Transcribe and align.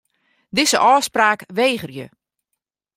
Dizze 0.57 0.77
ôfspraak 0.93 1.39
wegerje. 1.57 2.05